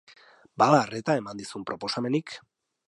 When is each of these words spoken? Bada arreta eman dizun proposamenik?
Bada 0.61 0.79
arreta 0.85 1.17
eman 1.21 1.43
dizun 1.43 1.71
proposamenik? 1.71 2.39